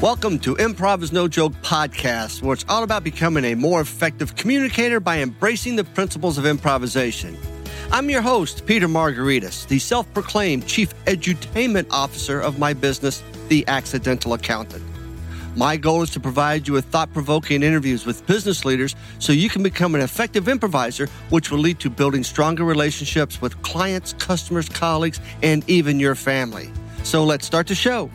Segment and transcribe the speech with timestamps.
[0.00, 4.36] Welcome to Improv is No Joke podcast, where it's all about becoming a more effective
[4.36, 7.36] communicator by embracing the principles of improvisation.
[7.90, 13.66] I'm your host, Peter Margaritis, the self proclaimed chief edutainment officer of my business, The
[13.66, 14.84] Accidental Accountant.
[15.56, 19.48] My goal is to provide you with thought provoking interviews with business leaders so you
[19.48, 24.68] can become an effective improviser, which will lead to building stronger relationships with clients, customers,
[24.68, 26.70] colleagues, and even your family.
[27.02, 28.12] So let's start the show.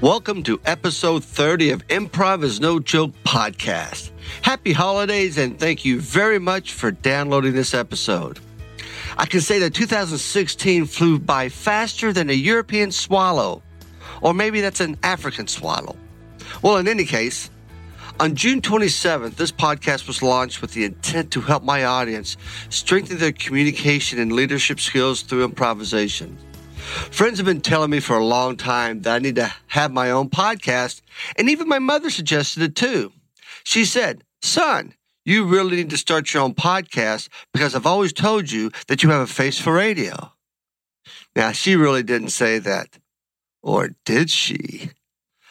[0.00, 4.12] Welcome to episode 30 of Improv is No Joke podcast.
[4.42, 8.38] Happy holidays and thank you very much for downloading this episode.
[9.16, 13.60] I can say that 2016 flew by faster than a European swallow,
[14.22, 15.96] or maybe that's an African swallow.
[16.62, 17.50] Well, in any case,
[18.20, 22.36] on June 27th, this podcast was launched with the intent to help my audience
[22.70, 26.38] strengthen their communication and leadership skills through improvisation.
[26.88, 30.10] Friends have been telling me for a long time that I need to have my
[30.10, 31.02] own podcast,
[31.36, 33.12] and even my mother suggested it too.
[33.64, 38.50] She said, Son, you really need to start your own podcast because I've always told
[38.50, 40.32] you that you have a face for radio.
[41.36, 42.98] Now, she really didn't say that.
[43.62, 44.90] Or did she?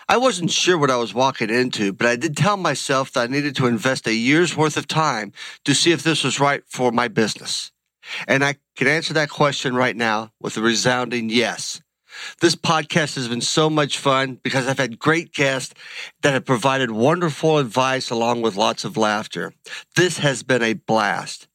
[0.09, 3.31] I wasn't sure what I was walking into, but I did tell myself that I
[3.31, 5.33] needed to invest a year's worth of time
[5.65, 7.71] to see if this was right for my business.
[8.27, 11.81] And I can answer that question right now with a resounding yes.
[12.41, 15.73] This podcast has been so much fun because I've had great guests
[16.21, 19.53] that have provided wonderful advice along with lots of laughter.
[19.95, 21.47] This has been a blast.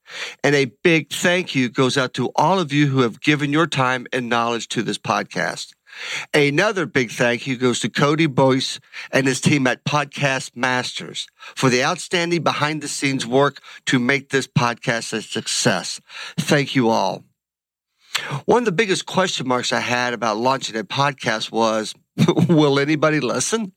[0.45, 3.67] And a big thank you goes out to all of you who have given your
[3.67, 5.73] time and knowledge to this podcast.
[6.35, 11.69] Another big thank you goes to Cody Boyce and his team at Podcast Masters for
[11.69, 16.01] the outstanding behind the scenes work to make this podcast a success.
[16.39, 17.25] Thank you all.
[18.45, 21.95] One of the biggest question marks I had about launching a podcast was,
[22.49, 23.73] will anybody listen?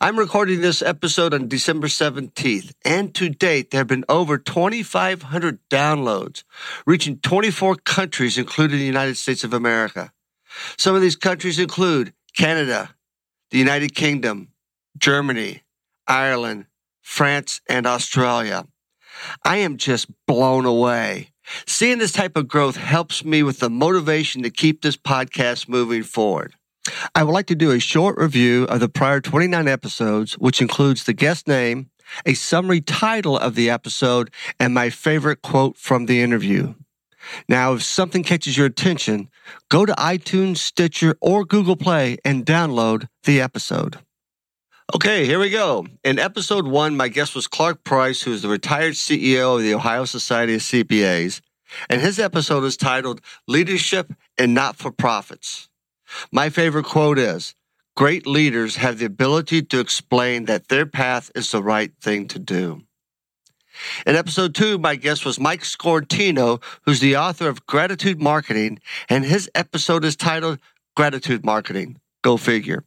[0.00, 5.58] I'm recording this episode on December 17th, and to date, there have been over 2,500
[5.68, 6.44] downloads,
[6.86, 10.12] reaching 24 countries, including the United States of America.
[10.76, 12.94] Some of these countries include Canada,
[13.50, 14.48] the United Kingdom,
[14.98, 15.62] Germany,
[16.06, 16.66] Ireland,
[17.00, 18.66] France, and Australia.
[19.44, 21.30] I am just blown away.
[21.66, 26.02] Seeing this type of growth helps me with the motivation to keep this podcast moving
[26.02, 26.54] forward.
[27.14, 31.04] I would like to do a short review of the prior 29 episodes, which includes
[31.04, 31.90] the guest name,
[32.26, 36.74] a summary title of the episode, and my favorite quote from the interview.
[37.48, 39.28] Now, if something catches your attention,
[39.70, 43.98] go to iTunes, Stitcher, or Google Play and download the episode.
[44.94, 45.86] Okay, here we go.
[46.04, 49.74] In episode one, my guest was Clark Price, who is the retired CEO of the
[49.74, 51.40] Ohio Society of CPAs,
[51.88, 55.70] and his episode is titled Leadership and Not for Profits.
[56.30, 57.54] My favorite quote is
[57.96, 62.38] Great leaders have the ability to explain that their path is the right thing to
[62.38, 62.82] do.
[64.06, 68.78] In episode two, my guest was Mike Sciortino, who's the author of Gratitude Marketing,
[69.08, 70.58] and his episode is titled
[70.96, 71.98] Gratitude Marketing.
[72.22, 72.84] Go figure.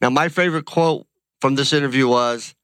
[0.00, 1.06] Now, my favorite quote
[1.40, 2.54] from this interview was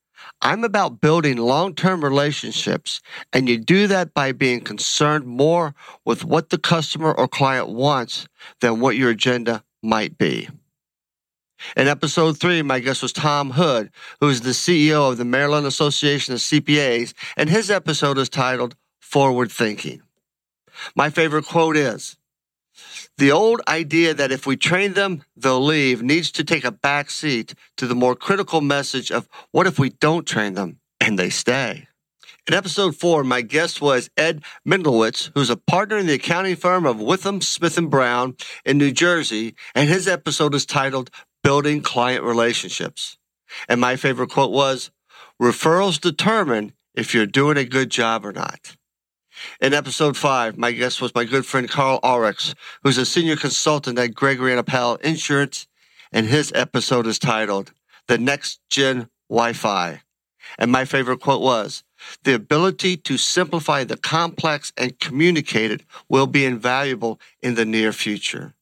[0.40, 3.00] I'm about building long term relationships,
[3.32, 8.28] and you do that by being concerned more with what the customer or client wants
[8.60, 10.48] than what your agenda might be.
[11.76, 15.66] In episode three, my guest was Tom Hood, who is the CEO of the Maryland
[15.66, 20.02] Association of CPAs, and his episode is titled Forward Thinking.
[20.94, 22.16] My favorite quote is
[23.18, 27.10] The old idea that if we train them, they'll leave needs to take a back
[27.10, 31.30] seat to the more critical message of what if we don't train them and they
[31.30, 31.88] stay?
[32.46, 36.84] In episode four, my guest was Ed Mendlowitz, who's a partner in the accounting firm
[36.84, 38.36] of Withum Smith and Brown
[38.66, 41.10] in New Jersey, and his episode is titled
[41.44, 43.18] building client relationships.
[43.68, 44.90] And my favorite quote was,
[45.40, 48.76] referrals determine if you're doing a good job or not.
[49.60, 53.98] In episode five, my guest was my good friend Carl Ulrichs, who's a senior consultant
[53.98, 55.66] at Gregory and Appel Insurance,
[56.12, 57.72] and his episode is titled
[58.08, 60.00] The Next Gen Wi-Fi.
[60.58, 61.84] And my favorite quote was,
[62.22, 67.92] the ability to simplify the complex and communicate it will be invaluable in the near
[67.92, 68.54] future.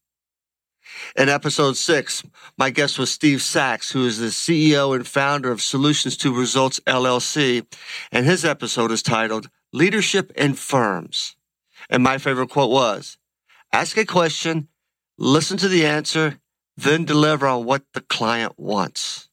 [1.17, 2.23] In episode six,
[2.57, 6.81] my guest was Steve Sachs, who is the CEO and founder of Solutions to Results
[6.87, 7.67] LLC,
[8.11, 11.37] and his episode is titled Leadership in Firms.
[11.91, 13.19] And my favorite quote was
[13.73, 14.69] Ask a question,
[15.19, 16.39] listen to the answer,
[16.77, 19.29] then deliver on what the client wants.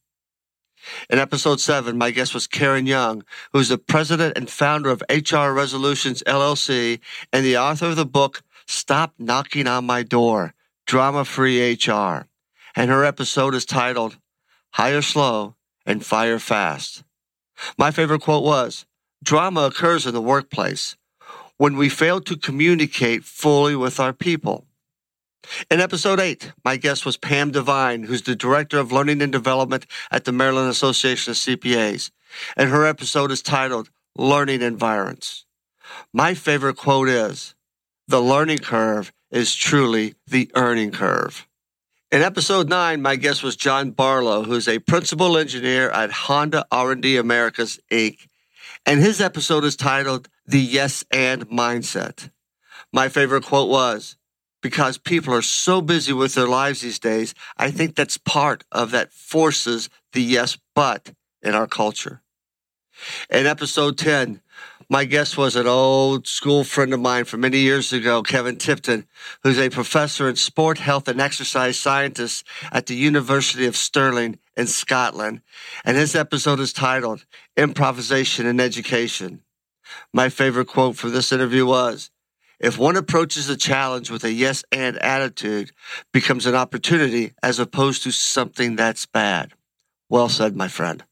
[1.08, 3.22] In episode seven, my guest was Karen Young,
[3.52, 7.00] who is the president and founder of HR Resolutions LLC
[7.32, 10.54] and the author of the book Stop Knocking on My Door
[10.90, 12.26] Drama Free HR,
[12.74, 14.18] and her episode is titled
[14.72, 15.54] Hire Slow
[15.86, 17.04] and Fire Fast.
[17.78, 18.86] My favorite quote was
[19.22, 20.96] Drama occurs in the workplace
[21.58, 24.66] when we fail to communicate fully with our people.
[25.70, 29.86] In episode 8, my guest was Pam Devine, who's the Director of Learning and Development
[30.10, 32.10] at the Maryland Association of CPAs,
[32.56, 35.46] and her episode is titled Learning Environments.
[36.12, 37.54] My favorite quote is,
[38.10, 41.46] The learning curve is truly the earning curve.
[42.10, 47.16] In episode 9, my guest was John Barlow, who's a principal engineer at Honda R&D
[47.16, 48.26] Americas, Inc.,
[48.84, 52.32] and his episode is titled The Yes and Mindset.
[52.92, 54.16] My favorite quote was,
[54.60, 58.90] because people are so busy with their lives these days, I think that's part of
[58.90, 61.12] that forces the yes, but
[61.42, 62.22] in our culture.
[63.30, 64.40] In episode 10,
[64.90, 69.06] my guest was an old school friend of mine from many years ago, Kevin Tipton,
[69.44, 74.66] who's a professor in sport, health, and exercise scientist at the University of Stirling in
[74.66, 75.42] Scotland.
[75.84, 77.24] And his episode is titled
[77.56, 79.42] Improvisation in Education.
[80.12, 82.10] My favorite quote from this interview was,
[82.58, 85.70] if one approaches a challenge with a yes and attitude,
[86.12, 89.52] becomes an opportunity as opposed to something that's bad.
[90.08, 91.04] Well said, my friend.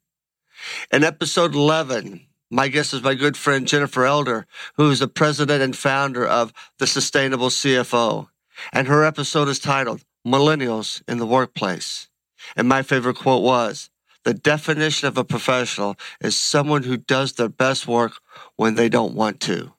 [0.92, 4.46] In episode 11, my guest is my good friend Jennifer Elder,
[4.76, 8.28] who is the president and founder of the Sustainable CFO.
[8.72, 12.08] And her episode is titled Millennials in the Workplace.
[12.56, 13.90] And my favorite quote was,
[14.24, 18.20] the definition of a professional is someone who does their best work
[18.56, 19.72] when they don't want to.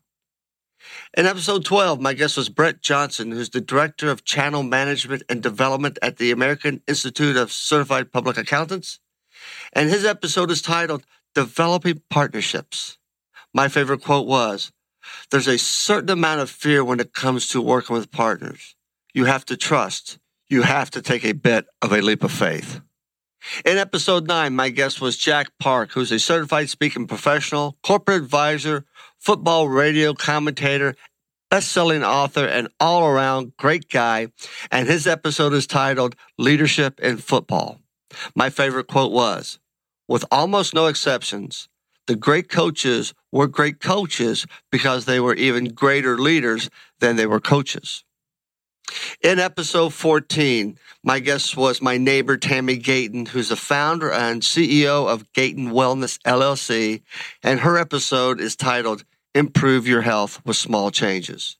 [1.17, 5.41] In episode 12, my guest was Brett Johnson, who's the Director of Channel Management and
[5.41, 8.99] Development at the American Institute of Certified Public Accountants.
[9.73, 11.05] And his episode is titled
[11.39, 12.97] Developing Partnerships.
[13.53, 14.73] My favorite quote was
[15.31, 18.75] There's a certain amount of fear when it comes to working with partners.
[19.13, 20.19] You have to trust.
[20.49, 22.81] You have to take a bit of a leap of faith.
[23.63, 28.83] In episode 9, my guest was Jack Park, who's a certified speaking professional, corporate advisor,
[29.17, 30.93] football radio commentator,
[31.49, 34.27] best-selling author, and all-around great guy.
[34.71, 37.79] And his episode is titled Leadership in Football.
[38.35, 39.57] My favorite quote was,
[40.09, 41.69] with almost no exceptions,
[42.07, 47.39] the great coaches were great coaches because they were even greater leaders than they were
[47.39, 48.03] coaches.
[49.21, 55.07] In episode 14, my guest was my neighbor, Tammy Gayton, who's the founder and CEO
[55.07, 57.03] of Gayton Wellness LLC.
[57.43, 59.03] And her episode is titled
[59.35, 61.57] Improve Your Health with Small Changes.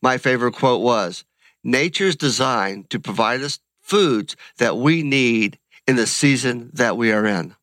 [0.00, 1.24] My favorite quote was
[1.64, 7.26] Nature's designed to provide us foods that we need in the season that we are
[7.26, 7.56] in.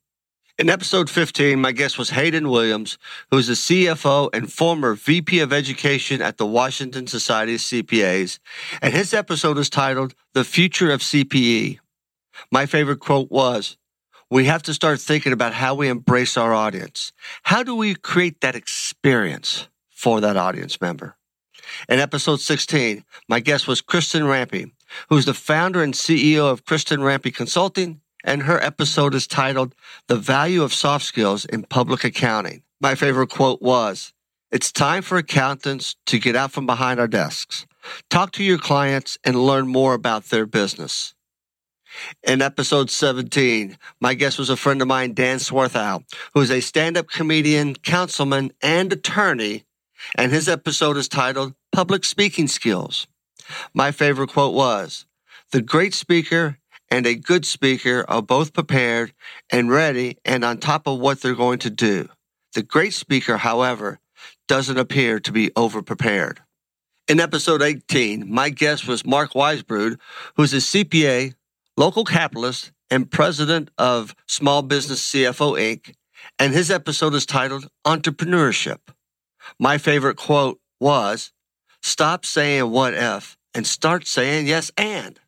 [0.61, 2.99] In episode 15, my guest was Hayden Williams,
[3.31, 8.37] who is the CFO and former VP of Education at the Washington Society of CPAs,
[8.79, 11.79] and his episode is titled The Future of CPE.
[12.51, 13.75] My favorite quote was,
[14.29, 17.11] we have to start thinking about how we embrace our audience.
[17.41, 21.17] How do we create that experience for that audience member?
[21.89, 24.71] In episode 16, my guest was Kristen Rampe,
[25.09, 29.75] who's the founder and CEO of Kristen Rampe Consulting and her episode is titled
[30.07, 32.63] The Value of Soft Skills in Public Accounting.
[32.79, 34.13] My favorite quote was,
[34.51, 37.65] It's time for accountants to get out from behind our desks,
[38.09, 41.13] talk to your clients, and learn more about their business.
[42.23, 46.61] In episode 17, my guest was a friend of mine, Dan Swarthout, who is a
[46.61, 49.65] stand-up comedian, councilman, and attorney,
[50.15, 53.07] and his episode is titled Public Speaking Skills.
[53.73, 55.05] My favorite quote was,
[55.51, 56.59] the great speaker
[56.91, 59.13] and a good speaker are both prepared
[59.49, 62.09] and ready and on top of what they're going to do.
[62.53, 63.99] The great speaker, however,
[64.49, 66.41] doesn't appear to be over prepared.
[67.07, 69.97] In episode 18, my guest was Mark Weisbrod,
[70.35, 71.33] who's a CPA,
[71.77, 75.95] local capitalist, and president of Small Business CFO Inc.,
[76.37, 78.79] and his episode is titled Entrepreneurship.
[79.57, 81.31] My favorite quote was,
[81.81, 85.19] Stop saying what if and start saying yes and.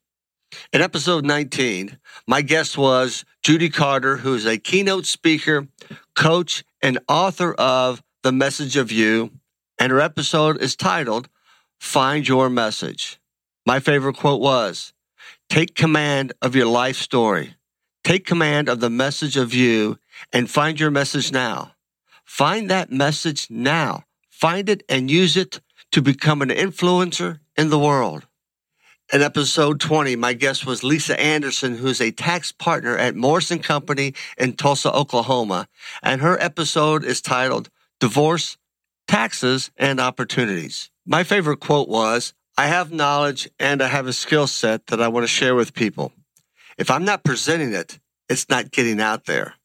[0.72, 5.68] In episode 19, my guest was Judy Carter, who is a keynote speaker,
[6.16, 9.32] coach, and author of The Message of You.
[9.80, 11.30] And her episode is titled
[11.80, 13.20] Find Your Message.
[13.66, 14.94] My favorite quote was
[15.50, 17.56] Take command of your life story.
[18.04, 19.98] Take command of the message of you
[20.32, 21.74] and find your message now.
[22.26, 24.04] Find that message now.
[24.30, 28.26] Find it and use it to become an influencer in the world.
[29.12, 34.14] In episode 20, my guest was Lisa Anderson, who's a tax partner at Morrison Company
[34.38, 35.68] in Tulsa, Oklahoma.
[36.02, 37.70] And her episode is titled
[38.00, 38.58] Divorce,
[39.08, 40.90] Taxes, and Opportunities.
[41.06, 45.10] My favorite quote was, I have knowledge and I have a skill set that I
[45.10, 46.14] want to share with people.
[46.78, 49.56] If I'm not presenting it, it's not getting out there.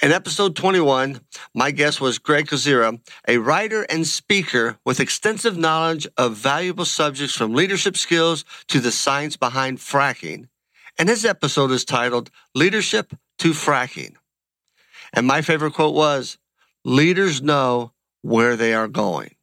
[0.00, 1.20] In episode 21,
[1.54, 7.34] my guest was Greg Kozera, a writer and speaker with extensive knowledge of valuable subjects
[7.34, 10.48] from leadership skills to the science behind fracking.
[10.98, 14.14] And his episode is titled Leadership to Fracking.
[15.12, 16.38] And my favorite quote was,
[16.84, 19.34] leaders know where they are going.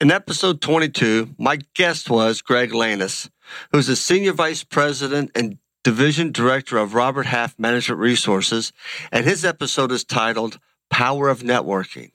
[0.00, 3.30] In episode 22, my guest was Greg Lanis,
[3.72, 8.72] who's a senior vice president and division director of Robert Half Management Resources,
[9.12, 10.58] and his episode is titled
[10.90, 12.10] Power of Networking.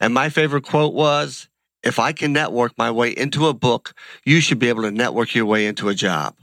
[0.00, 1.48] And my favorite quote was,
[1.82, 3.94] if I can network my way into a book,
[4.24, 6.36] you should be able to network your way into a job.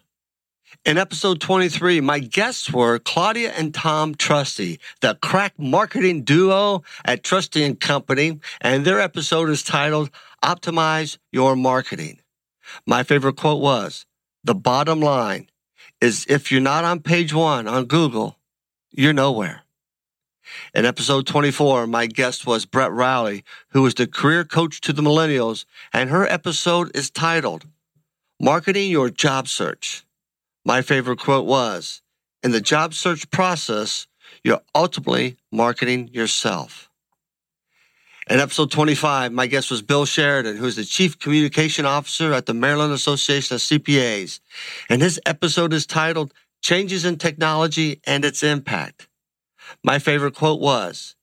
[0.86, 7.24] In episode 23, my guests were Claudia and Tom Trusty, the crack marketing duo at
[7.24, 10.12] Trusty and Company, and their episode is titled
[10.44, 12.20] Optimize Your Marketing.
[12.86, 14.06] My favorite quote was,
[14.44, 15.48] the bottom line
[16.02, 18.38] is if you're not on page one on Google,
[18.92, 19.64] you're nowhere.
[20.74, 25.02] In episode 24, my guest was Brett Rowley, who is the career coach to the
[25.02, 27.66] millennials, and her episode is titled
[28.40, 30.06] Marketing Your Job Search.
[30.64, 32.02] My favorite quote was,
[32.44, 34.08] in the job search process,
[34.44, 36.90] you're ultimately marketing yourself.
[38.30, 42.46] In episode 25, my guest was Bill Sheridan, who is the Chief Communication Officer at
[42.46, 44.42] the Maryland Association of CPAs.
[44.90, 49.08] And his episode is titled Changes in Technology and Its Impact.
[49.82, 51.16] My favorite quote was,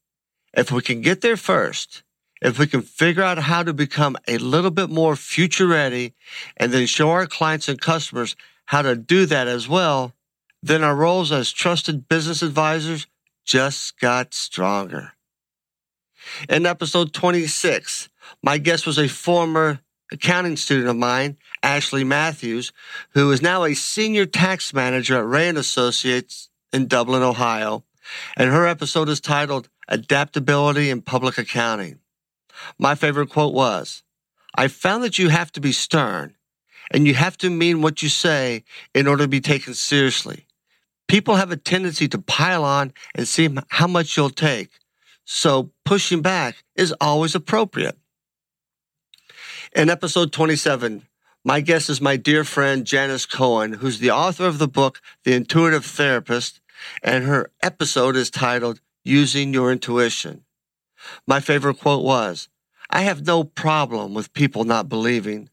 [0.54, 2.02] if we can get there first,
[2.40, 6.14] if we can figure out how to become a little bit more future ready
[6.56, 8.34] and then show our clients and customers
[8.64, 10.14] how to do that as well,
[10.62, 13.06] then our roles as trusted business advisors
[13.44, 15.12] just got stronger.
[16.48, 18.08] In episode 26,
[18.42, 19.80] my guest was a former
[20.12, 22.72] accounting student of mine, Ashley Matthews,
[23.10, 27.84] who is now a senior tax manager at Rea and Associates in Dublin, Ohio.
[28.36, 32.00] And her episode is titled Adaptability in Public Accounting.
[32.78, 34.02] My favorite quote was,
[34.54, 36.36] I found that you have to be stern
[36.90, 38.64] and you have to mean what you say
[38.94, 40.46] in order to be taken seriously.
[41.08, 44.70] People have a tendency to pile on and see how much you'll take.
[45.24, 47.96] So pushing back is always appropriate.
[49.74, 51.06] In episode 27,
[51.44, 55.34] my guest is my dear friend Janice Cohen, who's the author of the book, The
[55.34, 56.60] Intuitive Therapist,
[57.02, 60.44] and her episode is titled Using Your Intuition.
[61.26, 62.48] My favorite quote was,
[62.90, 65.50] I have no problem with people not believing.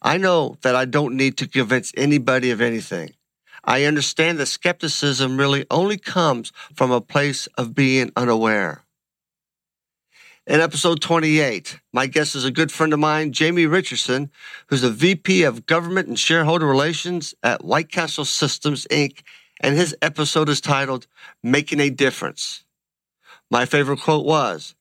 [0.00, 3.14] I know that I don't need to convince anybody of anything.
[3.64, 8.83] I understand that skepticism really only comes from a place of being unaware.
[10.46, 14.30] In episode 28, my guest is a good friend of mine, Jamie Richardson,
[14.66, 19.22] who's the VP of Government and Shareholder Relations at White Castle Systems, Inc.,
[19.62, 21.06] and his episode is titled
[21.42, 22.64] Making a Difference.
[23.50, 24.74] My favorite quote was,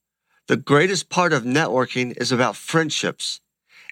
[0.50, 3.40] the greatest part of networking is about friendships,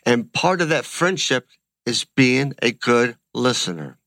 [0.06, 1.48] and part of that friendship
[1.86, 3.98] is being a good listener.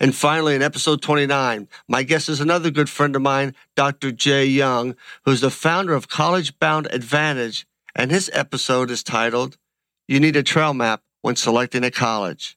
[0.00, 4.12] And finally, in episode 29, my guest is another good friend of mine, Dr.
[4.12, 7.66] Jay Young, who's the founder of College Bound Advantage.
[7.94, 9.56] And his episode is titled,
[10.06, 12.56] You Need a Trail Map When Selecting a College.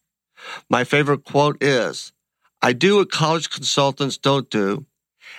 [0.69, 2.13] My favorite quote is,
[2.61, 4.85] I do what college consultants don't do,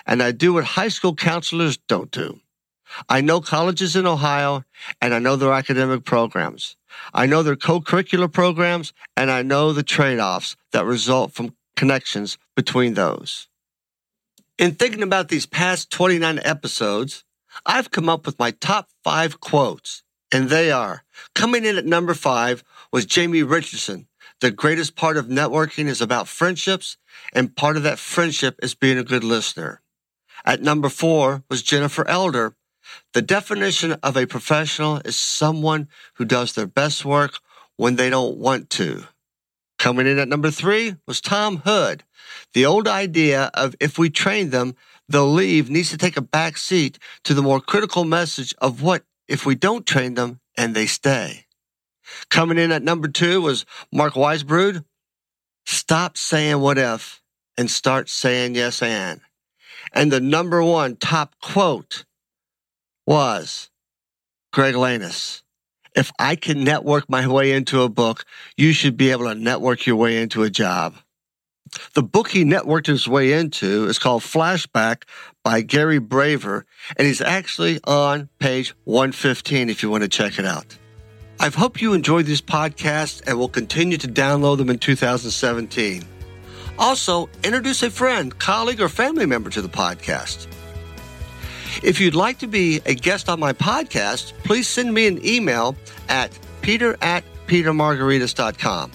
[0.06, 2.40] and I do what high school counselors don't do.
[3.08, 4.64] I know colleges in Ohio,
[5.00, 6.76] and I know their academic programs.
[7.14, 12.94] I know their co-curricular programs, and I know the trade-offs that result from connections between
[12.94, 13.48] those.
[14.58, 17.24] In thinking about these past 29 episodes,
[17.66, 20.02] I've come up with my top five quotes,
[20.32, 22.62] and they are coming in at number five
[22.92, 24.08] was Jamie Richardson.
[24.40, 26.96] The greatest part of networking is about friendships,
[27.32, 29.80] and part of that friendship is being a good listener.
[30.44, 32.54] At number four was Jennifer Elder.
[33.14, 37.38] The definition of a professional is someone who does their best work
[37.76, 39.04] when they don't want to.
[39.82, 42.04] Coming in at number three was Tom Hood.
[42.54, 44.76] The old idea of if we train them,
[45.08, 49.02] they'll leave needs to take a back seat to the more critical message of what
[49.26, 51.46] if we don't train them and they stay.
[52.30, 54.84] Coming in at number two was Mark Weisbrod.
[55.66, 57.20] Stop saying what if
[57.58, 59.20] and start saying yes and.
[59.92, 62.04] And the number one top quote
[63.04, 63.68] was
[64.52, 65.42] Greg Lanis
[65.94, 68.24] if I can network my way into a book,
[68.56, 70.94] you should be able to network your way into a job.
[71.94, 75.04] The book he networked his way into is called Flashback
[75.42, 80.44] by Gary Braver, and he's actually on page 115 if you want to check it
[80.44, 80.76] out.
[81.40, 86.04] I hope you enjoyed these podcasts and will continue to download them in 2017.
[86.78, 90.46] Also, introduce a friend, colleague, or family member to the podcast.
[91.82, 95.76] If you'd like to be a guest on my podcast, please send me an email
[96.08, 98.92] at peter at petermargaritis.com.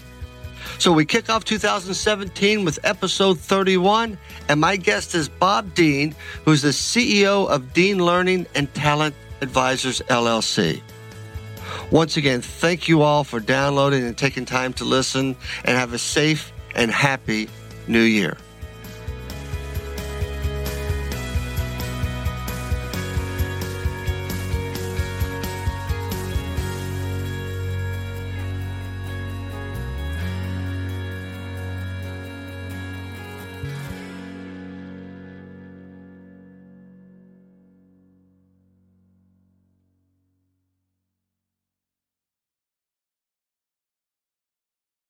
[0.79, 4.17] So we kick off 2017 with episode 31,
[4.47, 6.15] and my guest is Bob Dean,
[6.45, 10.81] who's the CEO of Dean Learning and Talent Advisors LLC.
[11.91, 15.97] Once again, thank you all for downloading and taking time to listen, and have a
[15.97, 17.49] safe and happy
[17.87, 18.37] new year.